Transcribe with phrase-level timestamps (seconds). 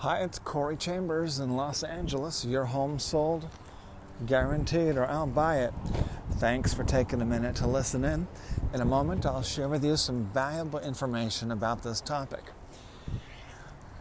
[0.00, 2.42] Hi, it's Corey Chambers in Los Angeles.
[2.46, 3.46] Your home sold,
[4.24, 5.74] guaranteed, or I'll buy it.
[6.38, 8.26] Thanks for taking a minute to listen in.
[8.72, 12.44] In a moment, I'll share with you some valuable information about this topic.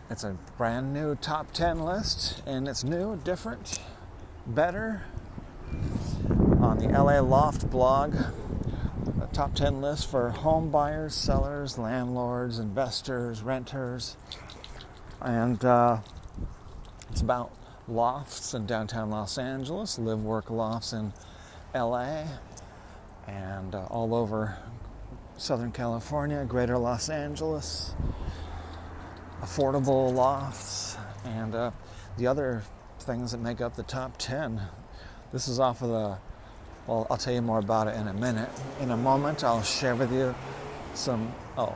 [0.09, 3.81] It's a brand new top 10 list, and it's new, different,
[4.47, 5.03] better.
[6.61, 8.15] On the LA Loft blog,
[9.21, 14.15] a top 10 list for home buyers, sellers, landlords, investors, renters
[15.21, 15.97] and uh,
[17.11, 17.51] it's about
[17.87, 21.13] lofts in downtown Los Angeles, live work lofts in
[21.73, 22.25] LA,
[23.27, 24.57] and uh, all over
[25.37, 27.93] Southern California, greater Los Angeles,
[29.41, 31.71] affordable lofts, and uh,
[32.17, 32.63] the other
[32.99, 34.61] things that make up the top 10.
[35.31, 36.17] This is off of the,
[36.87, 38.49] well, I'll tell you more about it in a minute.
[38.81, 40.35] In a moment, I'll share with you
[40.93, 41.75] some, oh,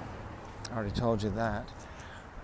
[0.72, 1.68] I already told you that.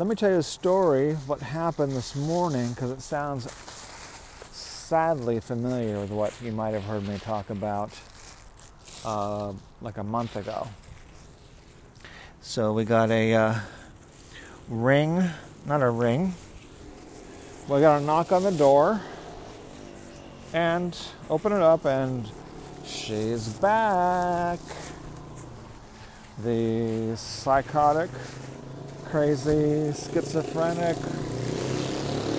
[0.00, 3.52] let me tell you a story of what happened this morning because it sounds
[4.50, 7.90] sadly familiar with what you might have heard me talk about
[9.04, 9.52] uh,
[9.82, 10.66] like a month ago.
[12.40, 13.54] So we got a uh,
[14.70, 15.22] ring,
[15.66, 16.32] not a ring.
[17.68, 19.02] We got a knock on the door
[20.54, 20.96] and
[21.28, 22.26] open it up, and
[22.86, 24.60] she's back.
[26.42, 28.08] The psychotic
[29.10, 30.96] crazy, schizophrenic,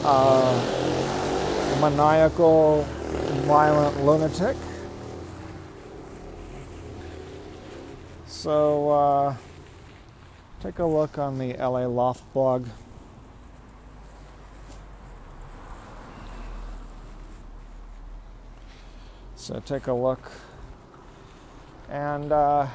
[0.06, 2.84] uh, maniacal,
[3.46, 4.56] violent lunatic.
[8.26, 9.36] So, uh,
[10.62, 12.68] take a look on the LA Loft blog.
[19.36, 20.32] So, take a look.
[21.90, 22.68] And, uh,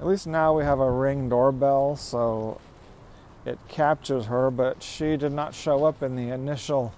[0.00, 2.60] at least now we have a ring doorbell, so
[3.44, 6.94] it captures her, but she did not show up in the initial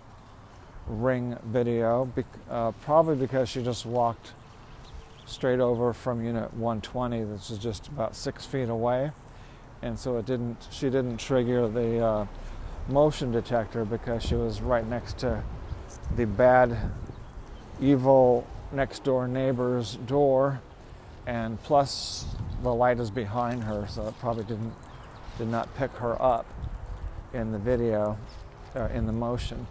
[0.86, 2.10] ring video,
[2.50, 4.32] uh, probably because she just walked
[5.26, 9.10] straight over from unit 120, which is just about six feet away,
[9.82, 10.68] and so it didn't.
[10.70, 12.26] She didn't trigger the uh,
[12.88, 15.42] motion detector because she was right next to
[16.14, 16.76] the bad,
[17.80, 20.60] evil next door neighbor's door,
[21.26, 22.24] and plus
[22.62, 24.74] the light is behind her, so it probably didn't
[25.38, 26.46] did not pick her up
[27.34, 28.16] in the video,
[28.74, 29.66] uh, in the motion.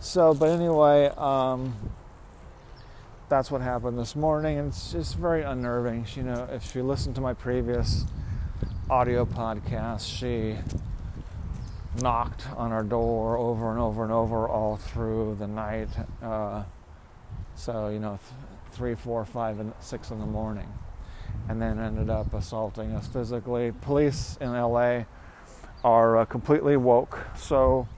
[0.00, 1.74] So, but anyway, um,
[3.28, 6.06] that's what happened this morning, and it's just very unnerving.
[6.14, 8.04] You know, if you listen to my previous
[8.88, 10.56] audio podcast, she
[12.00, 15.88] knocked on our door over and over and over all through the night.
[16.22, 16.62] Uh,
[17.54, 20.68] so, you know, th- three, four, five, and six in the morning
[21.48, 23.72] and then ended up assaulting us physically.
[23.80, 25.04] Police in LA
[25.84, 27.18] are uh, completely woke.
[27.36, 27.88] So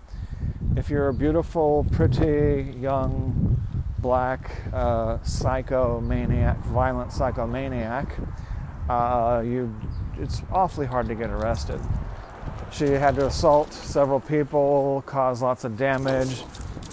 [0.77, 3.61] if you're a beautiful, pretty, young,
[3.99, 8.09] black uh, psychomaniac, violent psychomaniac,
[8.89, 9.75] uh, you,
[10.19, 11.81] it's awfully hard to get arrested.
[12.73, 16.43] She had to assault several people, cause lots of damage,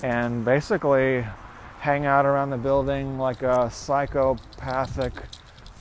[0.04, 1.26] and basically
[1.80, 5.14] hang out around the building like a psychopathic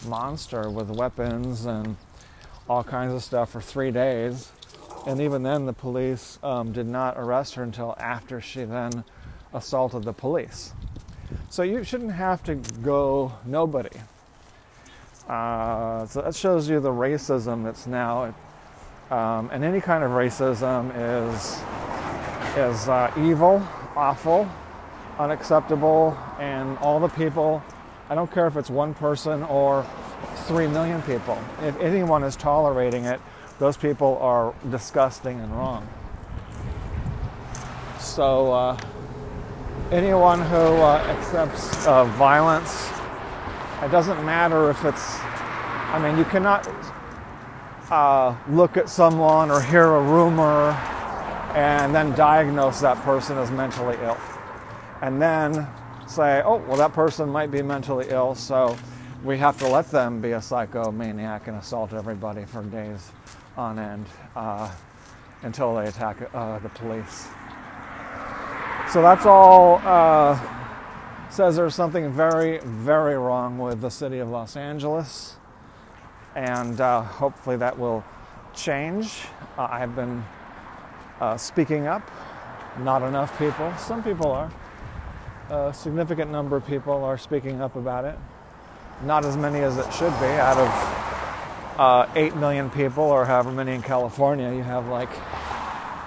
[0.06, 1.96] monster with weapons and
[2.68, 4.52] all kinds of stuff for three days.
[5.06, 9.04] And even then, the police um, did not arrest her until after she then
[9.52, 10.72] assaulted the police.
[11.48, 13.96] So you shouldn't have to go nobody.
[15.28, 18.34] Uh, so that shows you the racism that's now,
[19.10, 21.62] um, and any kind of racism is
[22.56, 23.62] is uh, evil,
[23.94, 24.48] awful,
[25.18, 27.62] unacceptable, and all the people.
[28.10, 29.86] I don't care if it's one person or
[30.48, 31.38] three million people.
[31.62, 33.20] If anyone is tolerating it,
[33.60, 35.88] those people are disgusting and wrong.
[38.00, 38.80] So, uh,
[39.92, 42.90] anyone who uh, accepts uh, violence,
[43.80, 46.68] it doesn't matter if it's, I mean, you cannot
[47.92, 50.72] uh, look at someone or hear a rumor
[51.54, 54.18] and then diagnose that person as mentally ill.
[55.00, 55.68] And then
[56.10, 58.76] say, oh, well, that person might be mentally ill, so
[59.24, 63.12] we have to let them be a psychomaniac and assault everybody for days
[63.56, 64.70] on end uh,
[65.42, 67.28] until they attack uh, the police.
[68.92, 70.38] So that's all uh,
[71.30, 75.36] says there's something very, very wrong with the city of Los Angeles,
[76.34, 78.04] and uh, hopefully that will
[78.52, 79.22] change.
[79.56, 80.24] Uh, I've been
[81.20, 82.10] uh, speaking up.
[82.80, 83.72] Not enough people.
[83.78, 84.50] Some people are.
[85.50, 88.16] A significant number of people are speaking up about it.
[89.04, 90.26] Not as many as it should be.
[90.26, 95.10] Out of uh, 8 million people, or however many in California, you have like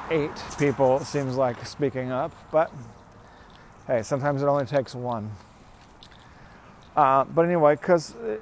[0.09, 2.31] eight people, it seems like, speaking up.
[2.53, 2.71] But
[3.85, 5.29] hey, sometimes it only takes one.
[6.95, 8.37] Uh, but anyway, because uh,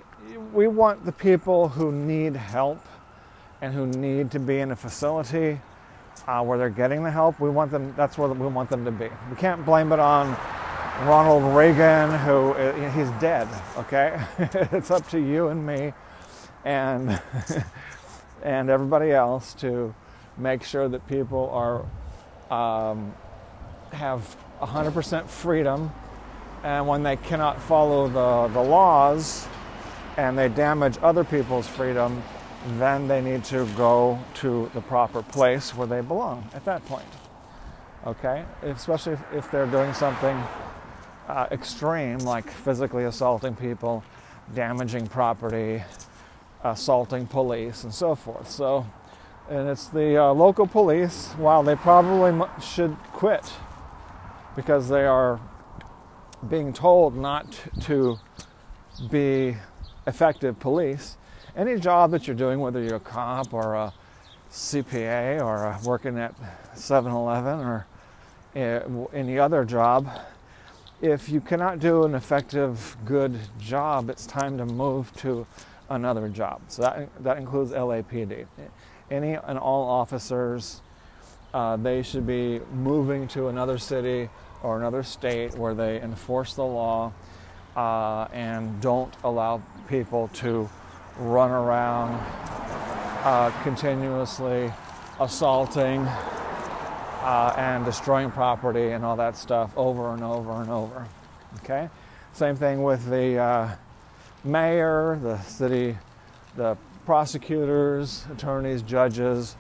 [0.54, 2.86] we want the people who need help
[3.60, 5.60] and who need to be in a facility
[6.28, 7.40] uh, where they're getting the help.
[7.40, 7.92] We want them.
[7.98, 9.10] That's where we want them to be.
[9.32, 10.38] We can't blame it on
[11.06, 13.48] Ronald Reagan, who uh, he's dead.
[13.78, 14.20] Okay,
[14.72, 15.94] it's up to you and me,
[16.64, 17.20] and
[18.44, 19.96] and everybody else to
[20.38, 21.86] make sure that people are
[22.52, 23.14] um,
[23.94, 25.92] have 100% freedom,
[26.64, 29.48] and when they cannot follow the, the laws
[30.18, 32.22] and they damage other people's freedom,
[32.78, 37.08] then they need to go to the proper place where they belong at that point.
[38.06, 38.46] Okay?
[38.62, 40.38] Especially if, if they're doing something
[41.32, 44.04] uh, extreme, like physically assaulting people,
[44.54, 45.82] damaging property,
[46.64, 48.50] assaulting police, and so forth.
[48.50, 48.86] So,
[49.50, 53.52] and it's the uh, local police, while they probably should quit
[54.56, 55.40] because they are
[56.50, 58.20] being told not to
[59.10, 59.56] be
[60.06, 61.18] effective police
[61.56, 63.94] any job that you're doing, whether you're a cop or a
[64.52, 66.34] CPA or working at
[66.76, 67.86] 7 Eleven or
[69.14, 70.10] any other job,
[71.02, 75.48] if you cannot do an effective, good job, it's time to move to
[75.90, 76.62] another job.
[76.68, 78.46] So that, that includes LAPD.
[79.10, 80.82] Any and all officers,
[81.54, 84.30] uh, they should be moving to another city
[84.64, 87.12] or another state where they enforce the law
[87.76, 90.70] uh, and don't allow people to
[91.18, 92.14] run around
[93.24, 94.72] uh, continuously
[95.20, 96.08] assaulting
[97.22, 101.08] uh, and destroying property and all that stuff over and over and over.
[101.64, 101.90] Okay?
[102.34, 103.76] Same thing with the uh,
[104.44, 105.98] mayor, the city,
[106.56, 109.56] the prosecutors, attorneys, judges.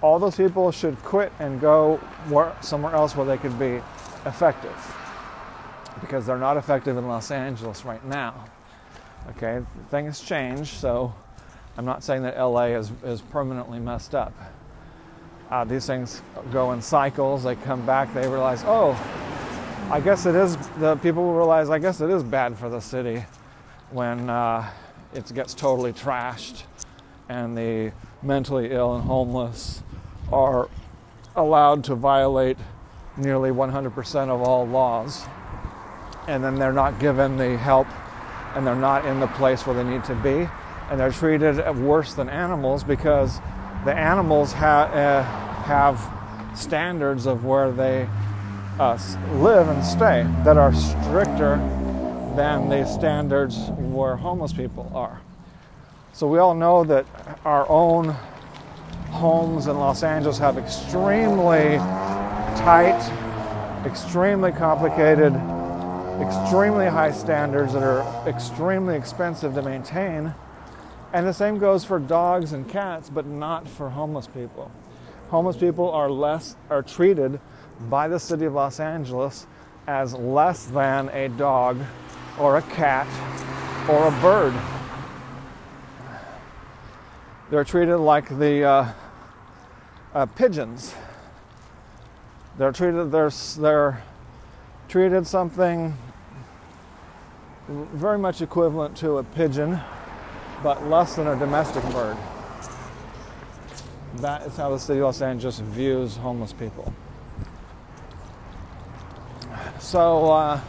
[0.00, 2.00] All those people should quit and go
[2.60, 3.80] somewhere else where they could be
[4.26, 4.96] effective
[6.00, 8.44] because they're not effective in Los Angeles right now.
[9.30, 11.14] Okay, things change, so
[11.76, 14.34] I'm not saying that LA is, is permanently messed up.
[15.52, 18.92] Uh, these things go in cycles, they come back, they realize, oh,
[19.90, 23.22] I guess it is, the people realize, I guess it is bad for the city
[23.90, 24.66] when uh,
[25.12, 26.62] it gets totally trashed
[27.28, 27.92] and the
[28.22, 29.82] mentally ill and homeless
[30.32, 30.70] are
[31.36, 32.56] allowed to violate
[33.18, 35.26] nearly 100% of all laws.
[36.28, 37.88] And then they're not given the help
[38.54, 40.48] and they're not in the place where they need to be,
[40.88, 43.38] and they're treated worse than animals because
[43.84, 45.22] the animals ha- uh,
[45.64, 48.08] have standards of where they
[48.78, 48.98] uh,
[49.34, 51.56] live and stay that are stricter
[52.36, 55.20] than the standards where homeless people are.
[56.12, 57.06] So we all know that
[57.44, 58.10] our own
[59.10, 61.76] homes in Los Angeles have extremely
[62.58, 63.00] tight,
[63.84, 65.32] extremely complicated
[66.20, 70.32] extremely high standards that are extremely expensive to maintain.
[71.12, 74.70] And the same goes for dogs and cats, but not for homeless people.
[75.28, 77.38] Homeless people are less are treated
[77.88, 79.46] by the city of Los Angeles
[79.86, 81.78] as less than a dog
[82.38, 83.06] or a cat
[83.88, 84.54] or a bird.
[87.50, 88.92] They're treated like the uh,
[90.14, 90.94] uh, pigeons.
[92.56, 94.02] They're treated they're, they're
[94.88, 95.96] treated something
[97.68, 99.80] very much equivalent to a pigeon,
[100.62, 102.16] but less than a domestic bird.
[104.16, 106.92] That is how the city of Los Angeles views homeless people.
[109.78, 110.60] So uh,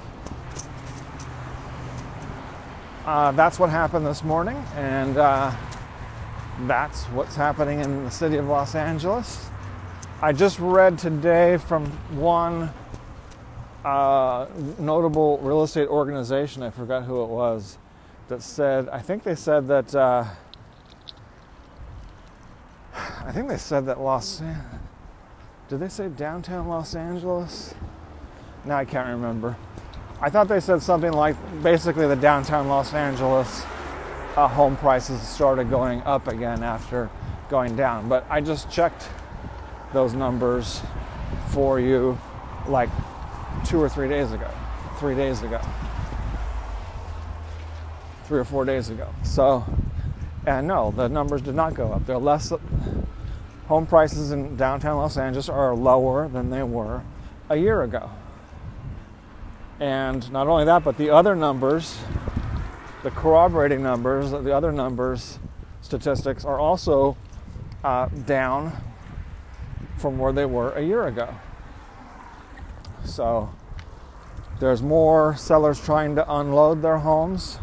[3.05, 5.51] uh, that's what happened this morning, and uh,
[6.61, 9.49] that's what's happening in the city of Los Angeles.
[10.21, 12.71] I just read today from one
[13.83, 14.47] uh,
[14.79, 17.77] notable real estate organization, I forgot who it was,
[18.27, 20.25] that said, I think they said that, uh,
[22.95, 24.41] I think they said that Los,
[25.69, 27.73] did they say downtown Los Angeles?
[28.65, 29.55] No, I can't remember.
[30.21, 33.63] I thought they said something like basically the downtown Los Angeles
[34.35, 37.09] uh, home prices started going up again after
[37.49, 38.07] going down.
[38.07, 39.09] But I just checked
[39.91, 40.81] those numbers
[41.49, 42.17] for you
[42.67, 42.89] like
[43.65, 44.49] two or three days ago,
[44.97, 45.61] three days ago,
[48.33, 49.13] three or four days ago.
[49.21, 49.63] So,
[50.47, 52.07] and no, the numbers did not go up.
[52.07, 52.51] They're less,
[53.67, 57.03] home prices in downtown Los Angeles are lower than they were
[57.47, 58.09] a year ago.
[59.79, 61.99] And not only that, but the other numbers,
[63.03, 65.37] the corroborating numbers, the other numbers,
[65.83, 67.15] statistics are also
[67.83, 68.75] uh, down
[69.97, 71.35] from where they were a year ago.
[73.05, 73.51] So
[74.59, 77.59] there's more sellers trying to unload their homes.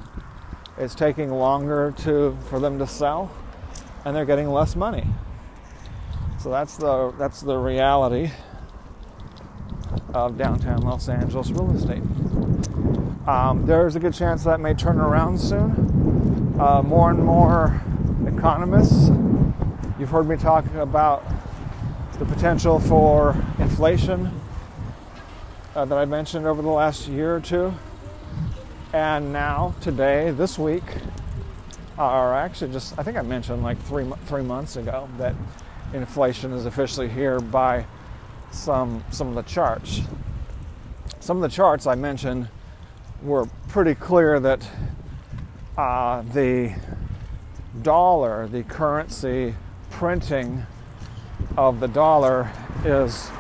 [0.81, 3.31] It's taking longer to for them to sell,
[4.07, 5.07] and they're getting less money.
[6.39, 8.31] So that's the that's the reality
[10.15, 12.03] of downtown Los Angeles real estate.
[13.29, 16.57] Um, there's a good chance that may turn around soon.
[16.59, 17.83] Uh, more and more
[18.27, 19.11] economists,
[19.99, 21.23] you've heard me talk about
[22.19, 24.41] the potential for inflation
[25.75, 27.75] uh, that I mentioned over the last year or two.
[28.93, 30.83] And now, today, this week,
[31.97, 35.37] or actually just, I think I mentioned like three, three months ago that
[35.95, 37.87] inflation is officially here by
[38.51, 40.01] some, some of the charts.
[41.21, 42.49] Some of the charts I mentioned
[43.23, 44.69] were pretty clear that
[45.79, 46.75] uh, the
[47.83, 49.55] dollar, the currency
[49.91, 50.67] printing
[51.57, 52.51] of the dollar,
[52.85, 53.31] is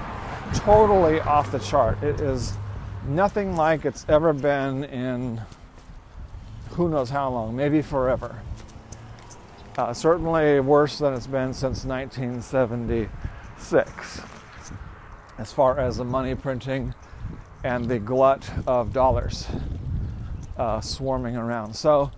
[0.54, 2.00] totally off the chart.
[2.04, 2.52] It is
[3.10, 5.42] nothing like it's ever been in
[6.70, 8.40] who knows how long, maybe forever.
[9.76, 14.20] Uh, certainly worse than it's been since 1976,
[15.38, 16.94] as far as the money printing
[17.64, 19.48] and the glut of dollars
[20.56, 21.74] uh, swarming around.
[21.74, 22.12] So,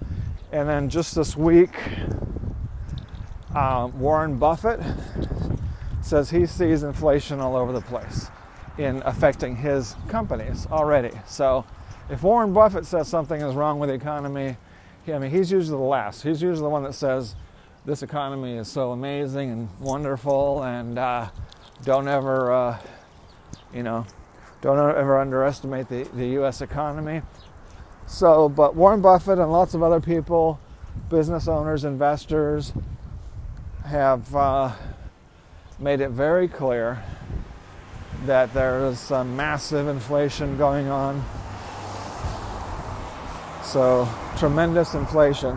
[0.52, 1.74] and then just this week,
[3.54, 4.80] uh, Warren Buffett
[6.02, 8.28] says he sees inflation all over the place
[8.78, 11.12] in affecting his companies already.
[11.26, 11.64] So
[12.08, 14.56] if Warren Buffett says something is wrong with the economy,
[15.06, 16.22] I mean, he's usually the last.
[16.22, 17.34] He's usually the one that says
[17.84, 21.28] this economy is so amazing and wonderful, and uh,
[21.84, 22.78] don't ever, uh,
[23.74, 24.06] you know,
[24.60, 26.60] don't ever underestimate the, the U.S.
[26.60, 27.22] economy.
[28.06, 30.60] So, but Warren Buffett and lots of other people,
[31.10, 32.72] business owners, investors,
[33.86, 34.72] have uh,
[35.80, 37.02] made it very clear
[38.26, 41.24] that there is some massive inflation going on.
[43.64, 45.56] So, tremendous inflation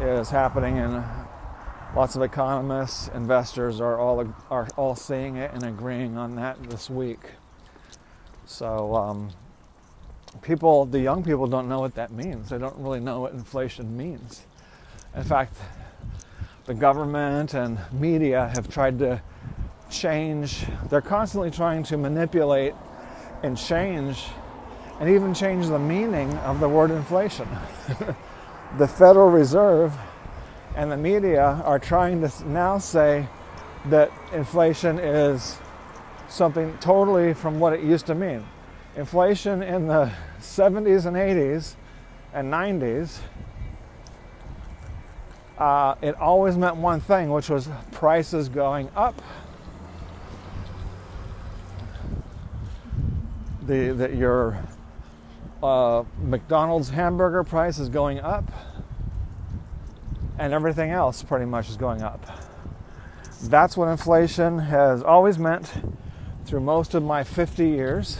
[0.00, 1.04] is happening, and
[1.96, 6.88] lots of economists, investors are all are all seeing it and agreeing on that this
[6.88, 7.20] week.
[8.46, 9.30] So, um,
[10.42, 12.50] people, the young people, don't know what that means.
[12.50, 14.42] They don't really know what inflation means.
[15.14, 15.56] In fact,
[16.66, 19.22] the government and media have tried to
[19.92, 22.74] change, they're constantly trying to manipulate
[23.42, 24.24] and change
[24.98, 27.48] and even change the meaning of the word inflation.
[28.78, 29.94] the Federal Reserve
[30.74, 33.28] and the media are trying to now say
[33.86, 35.58] that inflation is
[36.28, 38.44] something totally from what it used to mean.
[38.96, 41.74] Inflation in the 70s and 80s
[42.32, 43.20] and 90s
[45.62, 49.20] uh, it always meant one thing, which was prices going up.
[53.66, 54.62] The, that your
[55.62, 58.50] uh, McDonald's hamburger price is going up,
[60.38, 62.24] and everything else pretty much is going up.
[63.44, 65.72] That's what inflation has always meant
[66.44, 68.18] through most of my 50 years.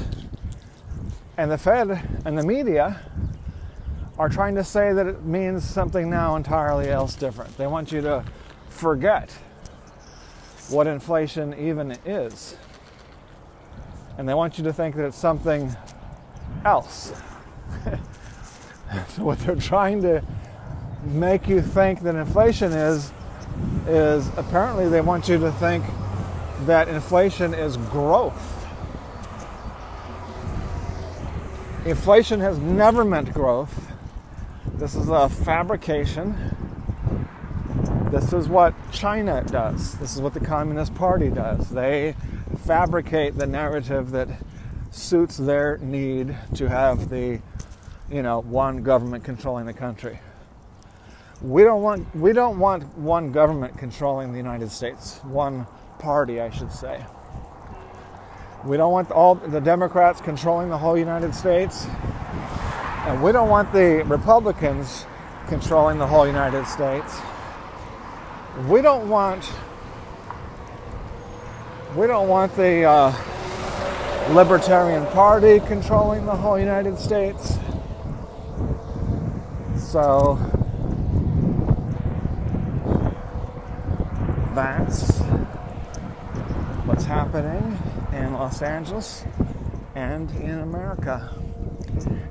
[1.37, 3.01] And the Fed and the media
[4.19, 7.57] are trying to say that it means something now entirely else different.
[7.57, 8.25] They want you to
[8.69, 9.31] forget
[10.69, 12.57] what inflation even is.
[14.19, 15.75] And they want you to think that it's something
[16.65, 17.13] else.
[19.09, 20.23] So what they're trying to
[21.03, 23.11] make you think that inflation is
[23.87, 25.85] is apparently they want you to think
[26.67, 28.67] that inflation is growth.
[31.85, 33.93] Inflation has never meant growth.
[34.75, 36.37] This is a fabrication.
[38.11, 39.95] This is what China does.
[39.95, 41.71] This is what the Communist Party does.
[41.71, 42.15] They
[42.65, 44.29] fabricate the narrative that
[44.91, 47.41] suits their need to have the,
[48.11, 50.21] you know, one government controlling the country.
[51.41, 55.19] We don't want we don't want one government controlling the United States.
[55.25, 55.67] One
[55.99, 57.05] party, I should say.
[58.65, 61.87] We don't want all the Democrats controlling the whole United States.
[63.07, 65.05] And we don't want the Republicans
[65.49, 67.19] controlling the whole United States.
[68.69, 69.51] We don't want
[71.97, 77.59] we don't want the uh, Libertarian Party controlling the whole United States.
[79.77, 80.37] So
[84.55, 85.19] that's
[86.87, 87.79] what's happening
[88.13, 89.25] in Los Angeles
[89.95, 91.35] and in America.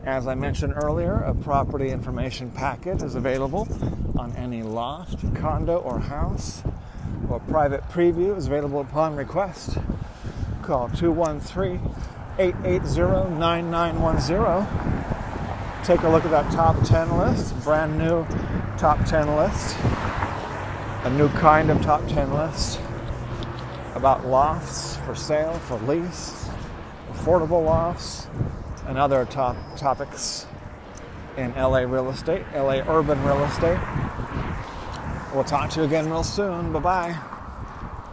[0.06, 3.68] As I mentioned earlier, a property information packet is available
[4.18, 6.64] on any loft, condo, or house,
[7.30, 9.78] or private preview is available upon request.
[10.62, 11.80] Call 213
[12.40, 15.84] 880 9910.
[15.84, 18.26] Take a look at that top 10 list, brand new
[18.78, 19.76] top 10 list,
[21.04, 22.80] a new kind of top 10 list
[23.96, 26.50] about lofts for sale, for lease,
[27.12, 28.28] affordable lofts,
[28.88, 30.46] and other top topics
[31.38, 33.80] in LA real estate, LA urban real estate.
[35.34, 36.74] We'll talk to you again real soon.
[36.74, 37.31] Bye bye.